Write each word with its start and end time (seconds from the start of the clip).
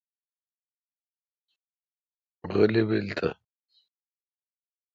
غلی 2.53 2.83
بیل 2.87 3.07
تے۔ 3.17 3.29